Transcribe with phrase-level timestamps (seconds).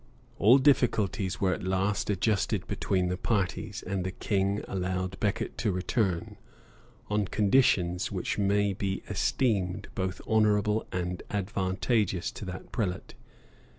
[0.39, 5.59] {1170.} All difficulties were at last adjusted between the parties; and the king allowed Becket
[5.59, 6.37] to return,
[7.07, 13.13] on conditions which may be esteemed both honorable and advantageous to that prelate.